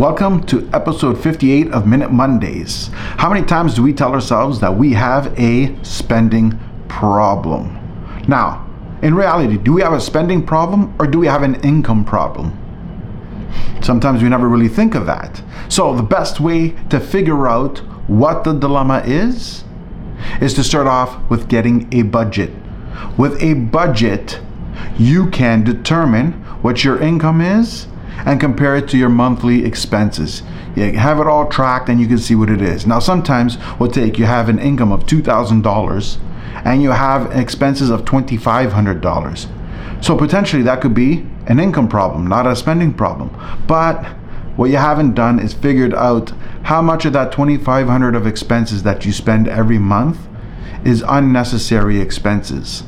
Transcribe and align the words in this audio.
Welcome 0.00 0.44
to 0.44 0.66
episode 0.72 1.22
58 1.22 1.72
of 1.72 1.86
Minute 1.86 2.10
Mondays. 2.10 2.88
How 3.18 3.28
many 3.28 3.46
times 3.46 3.74
do 3.74 3.82
we 3.82 3.92
tell 3.92 4.14
ourselves 4.14 4.58
that 4.60 4.74
we 4.74 4.94
have 4.94 5.38
a 5.38 5.76
spending 5.84 6.58
problem? 6.88 7.78
Now, 8.26 8.66
in 9.02 9.14
reality, 9.14 9.58
do 9.58 9.74
we 9.74 9.82
have 9.82 9.92
a 9.92 10.00
spending 10.00 10.46
problem 10.46 10.94
or 10.98 11.06
do 11.06 11.18
we 11.18 11.26
have 11.26 11.42
an 11.42 11.56
income 11.56 12.06
problem? 12.06 12.56
Sometimes 13.82 14.22
we 14.22 14.30
never 14.30 14.48
really 14.48 14.68
think 14.68 14.94
of 14.94 15.04
that. 15.04 15.42
So, 15.68 15.94
the 15.94 16.02
best 16.02 16.40
way 16.40 16.70
to 16.88 16.98
figure 16.98 17.46
out 17.46 17.80
what 18.08 18.42
the 18.42 18.54
dilemma 18.54 19.02
is 19.04 19.64
is 20.40 20.54
to 20.54 20.64
start 20.64 20.86
off 20.86 21.20
with 21.28 21.46
getting 21.46 21.92
a 21.92 22.04
budget. 22.04 22.52
With 23.18 23.42
a 23.42 23.52
budget, 23.52 24.40
you 24.98 25.28
can 25.28 25.62
determine 25.62 26.32
what 26.62 26.84
your 26.84 26.98
income 27.02 27.42
is 27.42 27.86
and 28.26 28.40
compare 28.40 28.76
it 28.76 28.88
to 28.88 28.98
your 28.98 29.08
monthly 29.08 29.64
expenses. 29.64 30.42
You 30.76 30.98
have 30.98 31.20
it 31.20 31.26
all 31.26 31.48
tracked 31.48 31.88
and 31.88 32.00
you 32.00 32.06
can 32.06 32.18
see 32.18 32.34
what 32.34 32.50
it 32.50 32.62
is. 32.62 32.86
Now, 32.86 32.98
sometimes 32.98 33.58
we'll 33.78 33.90
take 33.90 34.18
you 34.18 34.26
have 34.26 34.48
an 34.48 34.58
income 34.58 34.92
of 34.92 35.06
$2,000 35.06 36.18
and 36.64 36.82
you 36.82 36.90
have 36.90 37.36
expenses 37.36 37.90
of 37.90 38.04
$2,500. 38.04 40.04
So 40.04 40.16
potentially 40.16 40.62
that 40.62 40.80
could 40.80 40.94
be 40.94 41.26
an 41.46 41.60
income 41.60 41.88
problem, 41.88 42.26
not 42.26 42.46
a 42.46 42.56
spending 42.56 42.94
problem. 42.94 43.30
But 43.66 44.04
what 44.56 44.70
you 44.70 44.76
haven't 44.76 45.14
done 45.14 45.38
is 45.38 45.52
figured 45.52 45.94
out 45.94 46.32
how 46.64 46.82
much 46.82 47.04
of 47.04 47.12
that 47.14 47.32
2500 47.32 48.14
of 48.14 48.26
expenses 48.26 48.82
that 48.82 49.04
you 49.04 49.12
spend 49.12 49.48
every 49.48 49.78
month 49.78 50.18
is 50.84 51.04
unnecessary 51.06 52.00
expenses. 52.00 52.84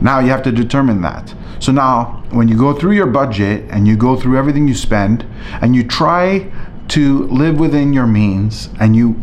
Now 0.00 0.20
you 0.20 0.30
have 0.30 0.42
to 0.44 0.52
determine 0.52 1.02
that. 1.02 1.34
So 1.58 1.72
now, 1.72 2.22
when 2.30 2.48
you 2.48 2.56
go 2.56 2.72
through 2.72 2.92
your 2.92 3.06
budget 3.06 3.64
and 3.70 3.88
you 3.88 3.96
go 3.96 4.16
through 4.16 4.36
everything 4.36 4.68
you 4.68 4.74
spend 4.74 5.24
and 5.60 5.74
you 5.74 5.84
try 5.84 6.52
to 6.88 7.26
live 7.28 7.58
within 7.58 7.92
your 7.92 8.06
means 8.06 8.68
and 8.78 8.94
you 8.94 9.20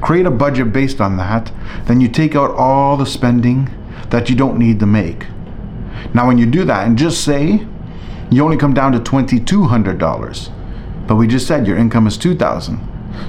create 0.00 0.26
a 0.26 0.30
budget 0.30 0.72
based 0.72 1.00
on 1.00 1.16
that, 1.16 1.52
then 1.84 2.00
you 2.00 2.08
take 2.08 2.34
out 2.34 2.50
all 2.50 2.96
the 2.96 3.06
spending 3.06 3.70
that 4.10 4.28
you 4.28 4.36
don't 4.36 4.58
need 4.58 4.80
to 4.80 4.86
make. 4.86 5.26
Now, 6.14 6.26
when 6.26 6.38
you 6.38 6.46
do 6.46 6.64
that, 6.64 6.86
and 6.86 6.96
just 6.96 7.24
say 7.24 7.66
you 8.30 8.44
only 8.44 8.56
come 8.56 8.74
down 8.74 8.92
to 8.92 9.00
$2,200, 9.00 11.06
but 11.06 11.16
we 11.16 11.26
just 11.26 11.46
said 11.46 11.66
your 11.66 11.76
income 11.76 12.06
is 12.06 12.18
2000 12.18 12.80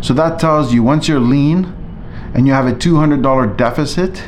So 0.02 0.13
that 0.13 0.39
tells 0.39 0.73
you 0.73 0.84
once 0.84 1.08
you're 1.08 1.19
lean 1.19 1.73
and 2.34 2.45
you 2.45 2.53
have 2.53 2.67
a 2.67 2.73
$200 2.73 3.58
deficit, 3.58 4.23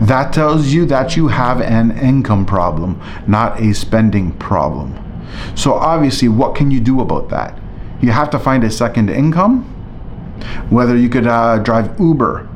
that 0.00 0.32
tells 0.32 0.68
you 0.68 0.84
that 0.86 1.16
you 1.16 1.28
have 1.28 1.60
an 1.60 1.96
income 1.98 2.46
problem, 2.46 3.00
not 3.26 3.60
a 3.60 3.74
spending 3.74 4.32
problem. 4.38 4.96
So, 5.54 5.74
obviously, 5.74 6.28
what 6.28 6.54
can 6.54 6.70
you 6.70 6.80
do 6.80 7.00
about 7.00 7.28
that? 7.30 7.58
You 8.00 8.10
have 8.12 8.30
to 8.30 8.38
find 8.38 8.64
a 8.64 8.70
second 8.70 9.10
income, 9.10 9.64
whether 10.70 10.96
you 10.96 11.08
could 11.08 11.26
uh, 11.26 11.58
drive 11.58 11.98
Uber, 12.00 12.48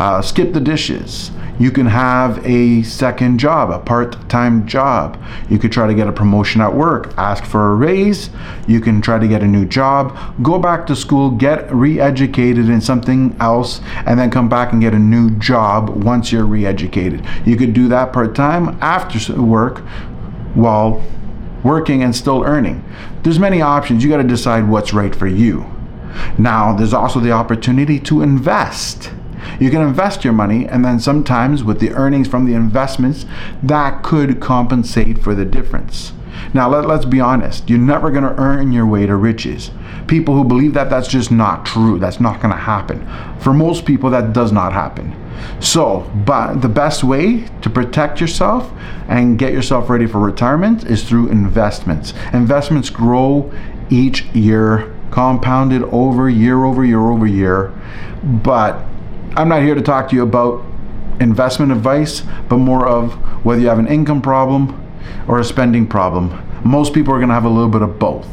uh, 0.00 0.22
skip 0.22 0.54
the 0.54 0.60
dishes, 0.60 1.30
you 1.58 1.70
can 1.70 1.84
have 1.84 2.42
a 2.46 2.82
second 2.84 3.38
job, 3.38 3.70
a 3.70 3.78
part 3.78 4.30
time 4.30 4.66
job. 4.66 5.22
You 5.50 5.58
could 5.58 5.72
try 5.72 5.86
to 5.86 5.92
get 5.92 6.08
a 6.08 6.12
promotion 6.12 6.62
at 6.62 6.74
work, 6.74 7.12
ask 7.18 7.44
for 7.44 7.72
a 7.72 7.74
raise. 7.74 8.30
You 8.66 8.80
can 8.80 9.02
try 9.02 9.18
to 9.18 9.28
get 9.28 9.42
a 9.42 9.46
new 9.46 9.66
job, 9.66 10.16
go 10.42 10.58
back 10.58 10.86
to 10.86 10.96
school, 10.96 11.30
get 11.30 11.70
re 11.70 12.00
educated 12.00 12.70
in 12.70 12.80
something 12.80 13.36
else, 13.40 13.82
and 14.06 14.18
then 14.18 14.30
come 14.30 14.48
back 14.48 14.72
and 14.72 14.80
get 14.80 14.94
a 14.94 14.98
new 14.98 15.32
job 15.32 15.90
once 16.02 16.32
you're 16.32 16.46
re 16.46 16.64
educated. 16.64 17.22
You 17.44 17.56
could 17.56 17.74
do 17.74 17.86
that 17.88 18.10
part 18.10 18.34
time 18.34 18.78
after 18.80 19.38
work 19.38 19.80
while 20.54 21.04
working 21.62 22.02
and 22.02 22.16
still 22.16 22.42
earning. 22.42 22.82
There's 23.22 23.38
many 23.38 23.60
options. 23.60 24.02
You 24.02 24.08
got 24.08 24.22
to 24.22 24.24
decide 24.24 24.66
what's 24.66 24.94
right 24.94 25.14
for 25.14 25.26
you. 25.26 25.66
Now, 26.38 26.72
there's 26.74 26.94
also 26.94 27.20
the 27.20 27.32
opportunity 27.32 28.00
to 28.00 28.22
invest. 28.22 29.12
You 29.60 29.70
can 29.70 29.82
invest 29.82 30.24
your 30.24 30.32
money, 30.32 30.66
and 30.66 30.84
then 30.84 31.00
sometimes 31.00 31.64
with 31.64 31.80
the 31.80 31.92
earnings 31.92 32.28
from 32.28 32.46
the 32.46 32.54
investments, 32.54 33.26
that 33.62 34.02
could 34.02 34.40
compensate 34.40 35.22
for 35.22 35.34
the 35.34 35.44
difference. 35.44 36.12
Now, 36.52 36.68
let, 36.68 36.84
us 36.86 37.04
be 37.04 37.20
honest, 37.20 37.68
you're 37.68 37.78
never 37.78 38.10
going 38.10 38.24
to 38.24 38.34
earn 38.40 38.72
your 38.72 38.86
way 38.86 39.06
to 39.06 39.14
riches. 39.14 39.70
People 40.06 40.34
who 40.34 40.44
believe 40.44 40.74
that, 40.74 40.90
that's 40.90 41.08
just 41.08 41.30
not 41.30 41.64
true. 41.64 41.98
That's 41.98 42.20
not 42.20 42.40
going 42.40 42.52
to 42.52 42.60
happen. 42.60 43.06
For 43.40 43.52
most 43.52 43.84
people, 43.84 44.10
that 44.10 44.32
does 44.32 44.50
not 44.50 44.72
happen. 44.72 45.14
So, 45.60 46.10
but 46.26 46.56
the 46.60 46.68
best 46.68 47.04
way 47.04 47.46
to 47.62 47.70
protect 47.70 48.20
yourself 48.20 48.70
and 49.08 49.38
get 49.38 49.52
yourself 49.52 49.88
ready 49.88 50.06
for 50.06 50.18
retirement 50.18 50.84
is 50.84 51.08
through 51.08 51.28
investments. 51.28 52.14
Investments 52.32 52.90
grow 52.90 53.52
each 53.88 54.24
year, 54.26 54.94
compounded 55.10 55.82
over 55.84 56.28
year 56.28 56.64
over 56.64 56.84
year 56.84 57.00
over 57.00 57.26
year. 57.26 57.72
But 58.22 58.84
I'm 59.36 59.48
not 59.48 59.62
here 59.62 59.74
to 59.74 59.82
talk 59.82 60.08
to 60.10 60.16
you 60.16 60.22
about 60.22 60.64
investment 61.20 61.70
advice, 61.70 62.22
but 62.48 62.56
more 62.56 62.88
of 62.88 63.12
whether 63.44 63.60
you 63.60 63.68
have 63.68 63.78
an 63.78 63.86
income 63.86 64.20
problem 64.22 64.76
or 65.28 65.38
a 65.38 65.44
spending 65.44 65.86
problem. 65.86 66.30
Most 66.64 66.92
people 66.94 67.14
are 67.14 67.18
going 67.18 67.28
to 67.28 67.34
have 67.34 67.44
a 67.44 67.48
little 67.48 67.68
bit 67.70 67.82
of 67.82 67.98
both. 67.98 68.28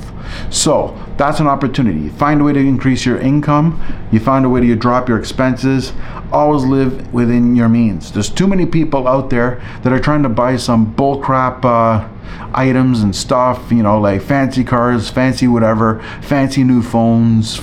So 0.49 0.97
that's 1.17 1.39
an 1.39 1.47
opportunity. 1.47 2.09
Find 2.09 2.41
a 2.41 2.43
way 2.43 2.53
to 2.53 2.59
increase 2.59 3.05
your 3.05 3.17
income. 3.17 3.81
You 4.11 4.19
find 4.19 4.45
a 4.45 4.49
way 4.49 4.61
to 4.61 4.75
drop 4.75 5.09
your 5.09 5.19
expenses. 5.19 5.93
Always 6.31 6.63
live 6.63 7.13
within 7.13 7.55
your 7.55 7.69
means. 7.69 8.11
There's 8.11 8.29
too 8.29 8.47
many 8.47 8.65
people 8.65 9.07
out 9.07 9.29
there 9.29 9.61
that 9.83 9.93
are 9.93 9.99
trying 9.99 10.23
to 10.23 10.29
buy 10.29 10.57
some 10.57 10.93
bullcrap 10.95 11.63
uh, 11.63 12.07
items 12.53 13.01
and 13.01 13.15
stuff, 13.15 13.71
you 13.71 13.83
know, 13.83 13.99
like 13.99 14.21
fancy 14.21 14.63
cars, 14.63 15.09
fancy 15.09 15.47
whatever, 15.47 16.01
fancy 16.21 16.63
new 16.63 16.81
phones, 16.81 17.57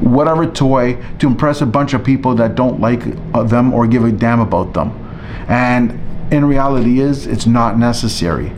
whatever 0.00 0.46
toy 0.46 0.94
to 1.18 1.26
impress 1.26 1.60
a 1.60 1.66
bunch 1.66 1.92
of 1.92 2.02
people 2.04 2.34
that 2.34 2.54
don't 2.54 2.80
like 2.80 3.02
uh, 3.34 3.42
them 3.42 3.74
or 3.74 3.86
give 3.86 4.04
a 4.04 4.12
damn 4.12 4.40
about 4.40 4.72
them. 4.72 4.90
And 5.48 6.00
in 6.32 6.44
reality 6.44 7.00
is 7.00 7.26
it's 7.26 7.46
not 7.46 7.78
necessary. 7.78 8.52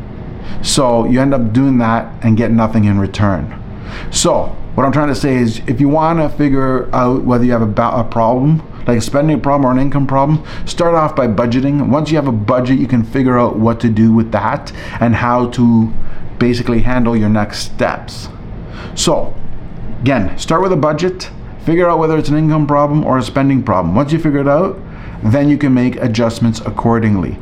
So 0.62 1.04
you 1.06 1.20
end 1.20 1.34
up 1.34 1.53
doing 1.53 1.78
that 1.78 2.12
and 2.25 2.36
get 2.36 2.50
nothing 2.50 2.84
in 2.84 2.98
return. 2.98 3.58
So 4.10 4.56
what 4.75 4.86
I'm 4.86 4.92
trying 4.92 5.08
to 5.08 5.14
say 5.14 5.36
is 5.36 5.60
if 5.66 5.80
you 5.80 5.88
want 5.88 6.19
to 6.19 6.28
figure 6.30 6.94
out 6.94 7.25
whether 7.25 7.44
you 7.44 7.53
have 7.53 7.62
a, 7.62 7.66
ba- 7.66 8.00
a 8.00 8.04
problem, 8.04 8.66
like 8.86 8.98
a 8.98 9.00
spending 9.00 9.41
problem 9.41 9.66
or 9.66 9.72
an 9.72 9.78
income 9.78 10.06
problem, 10.06 10.44
start 10.66 10.94
off 10.94 11.14
by 11.14 11.26
budgeting. 11.26 11.88
Once 11.88 12.10
you 12.10 12.16
have 12.16 12.26
a 12.26 12.32
budget, 12.32 12.78
you 12.78 12.86
can 12.86 13.04
figure 13.04 13.38
out 13.38 13.58
what 13.58 13.81
to 13.81 13.88
do 13.88 14.12
with 14.12 14.32
that 14.32 14.72
and 15.00 15.14
how 15.14 15.48
to 15.50 15.92
basically 16.38 16.81
handle 16.81 17.16
your 17.16 17.28
next 17.28 17.58
steps. 17.58 18.28
So, 18.94 19.34
again, 20.00 20.36
start 20.38 20.62
with 20.62 20.72
a 20.72 20.76
budget, 20.76 21.31
figure 21.64 21.88
out 21.88 21.98
whether 21.98 22.16
it's 22.19 22.28
an 22.28 22.36
income 22.36 22.66
problem 22.66 23.04
or 23.04 23.19
a 23.19 23.22
spending 23.22 23.62
problem. 23.62 23.94
Once 23.94 24.12
you 24.12 24.19
figure 24.19 24.41
it 24.41 24.48
out, 24.48 24.81
then 25.22 25.49
you 25.49 25.56
can 25.56 25.72
make 25.75 25.97
adjustments 25.97 26.60
accordingly. 26.60 27.38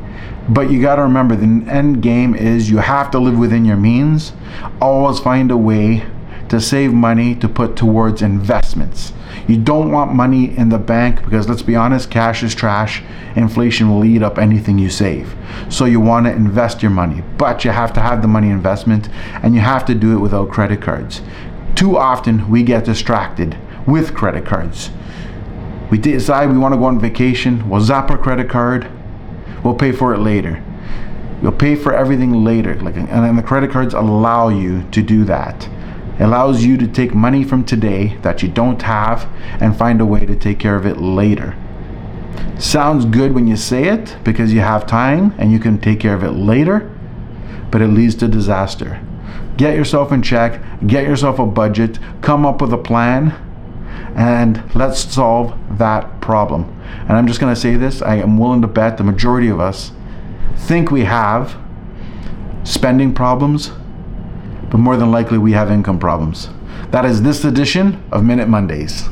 But 0.49 0.71
you 0.71 0.81
got 0.81 0.95
to 0.95 1.03
remember 1.03 1.35
the 1.35 1.69
end 1.69 2.01
game 2.01 2.35
is 2.35 2.69
you 2.69 2.77
have 2.77 3.11
to 3.11 3.19
live 3.19 3.37
within 3.37 3.65
your 3.65 3.77
means. 3.77 4.33
Always 4.81 5.19
find 5.19 5.51
a 5.51 5.57
way 5.57 6.05
to 6.49 6.59
save 6.59 6.93
money 6.93 7.35
to 7.35 7.47
put 7.47 7.75
towards 7.75 8.21
investments. 8.21 9.13
You 9.47 9.57
don't 9.57 9.91
want 9.91 10.13
money 10.13 10.55
in 10.57 10.69
the 10.69 10.77
bank 10.77 11.23
because 11.23 11.47
let's 11.47 11.61
be 11.61 11.75
honest, 11.75 12.11
cash 12.11 12.43
is 12.43 12.53
trash. 12.53 13.01
Inflation 13.35 13.89
will 13.89 14.03
eat 14.03 14.21
up 14.21 14.37
anything 14.37 14.77
you 14.77 14.89
save. 14.89 15.33
So 15.69 15.85
you 15.85 15.99
want 15.99 16.25
to 16.25 16.33
invest 16.33 16.81
your 16.81 16.91
money, 16.91 17.23
but 17.37 17.63
you 17.63 17.71
have 17.71 17.93
to 17.93 18.01
have 18.01 18.21
the 18.21 18.27
money 18.27 18.49
investment 18.49 19.09
and 19.41 19.55
you 19.55 19.61
have 19.61 19.85
to 19.85 19.95
do 19.95 20.13
it 20.13 20.19
without 20.19 20.49
credit 20.49 20.81
cards. 20.81 21.21
Too 21.75 21.97
often 21.97 22.49
we 22.49 22.63
get 22.63 22.85
distracted 22.85 23.57
with 23.87 24.13
credit 24.13 24.45
cards. 24.45 24.91
We 25.91 25.97
decide 25.97 26.49
we 26.49 26.57
want 26.57 26.73
to 26.73 26.77
go 26.77 26.85
on 26.85 26.99
vacation, 26.99 27.69
we'll 27.69 27.81
zap 27.81 28.09
our 28.09 28.17
credit 28.17 28.49
card, 28.49 28.89
we'll 29.63 29.75
pay 29.75 29.91
for 29.91 30.13
it 30.13 30.19
later. 30.19 30.63
You'll 31.41 31.51
pay 31.51 31.75
for 31.75 31.93
everything 31.93 32.45
later. 32.45 32.75
Like, 32.75 32.95
and 32.95 33.37
the 33.37 33.43
credit 33.43 33.71
cards 33.71 33.93
allow 33.93 34.49
you 34.49 34.83
to 34.91 35.01
do 35.01 35.25
that. 35.25 35.67
It 36.17 36.23
allows 36.23 36.63
you 36.63 36.77
to 36.77 36.87
take 36.87 37.13
money 37.13 37.43
from 37.43 37.65
today 37.65 38.17
that 38.21 38.41
you 38.41 38.47
don't 38.47 38.81
have 38.83 39.27
and 39.59 39.75
find 39.75 39.99
a 39.99 40.05
way 40.05 40.25
to 40.25 40.35
take 40.35 40.59
care 40.59 40.75
of 40.75 40.85
it 40.85 40.97
later. 40.97 41.57
Sounds 42.59 43.05
good 43.05 43.33
when 43.33 43.47
you 43.47 43.57
say 43.57 43.85
it 43.85 44.15
because 44.23 44.53
you 44.53 44.59
have 44.59 44.85
time 44.85 45.33
and 45.39 45.51
you 45.51 45.59
can 45.59 45.79
take 45.79 45.99
care 45.99 46.13
of 46.13 46.23
it 46.23 46.31
later, 46.31 46.95
but 47.71 47.81
it 47.81 47.87
leads 47.87 48.15
to 48.15 48.27
disaster. 48.27 49.01
Get 49.57 49.75
yourself 49.75 50.11
in 50.11 50.21
check, 50.21 50.61
get 50.85 51.05
yourself 51.05 51.39
a 51.39 51.45
budget, 51.45 51.97
come 52.21 52.45
up 52.45 52.61
with 52.61 52.71
a 52.71 52.77
plan, 52.77 53.33
and 54.15 54.63
let's 54.75 54.99
solve 54.99 55.57
that 55.77 56.21
problem. 56.21 56.63
And 57.01 57.11
I'm 57.11 57.27
just 57.27 57.39
going 57.39 57.53
to 57.53 57.59
say 57.59 57.75
this 57.75 58.01
I 58.01 58.15
am 58.15 58.37
willing 58.37 58.61
to 58.61 58.67
bet 58.67 58.97
the 58.97 59.03
majority 59.03 59.47
of 59.47 59.59
us 59.59 59.91
think 60.57 60.91
we 60.91 61.05
have 61.05 61.57
spending 62.63 63.13
problems 63.13 63.71
but 64.69 64.77
more 64.77 64.95
than 64.95 65.11
likely 65.11 65.37
we 65.37 65.51
have 65.51 65.69
income 65.69 65.99
problems. 65.99 66.49
That 66.91 67.05
is 67.05 67.21
this 67.21 67.43
edition 67.43 68.01
of 68.11 68.23
Minute 68.23 68.47
Mondays. 68.47 69.09